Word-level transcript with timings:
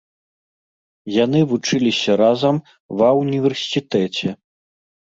Яны 1.23 1.39
вучыліся 1.53 2.11
разам 2.23 2.55
ва 3.03 3.09
ўніверсітэце. 3.21 4.27